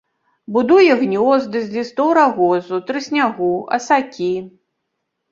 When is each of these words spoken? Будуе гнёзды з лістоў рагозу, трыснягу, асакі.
Будуе 0.53 0.93
гнёзды 1.01 1.59
з 1.65 1.69
лістоў 1.75 2.09
рагозу, 2.19 2.79
трыснягу, 2.87 3.51
асакі. 3.77 4.31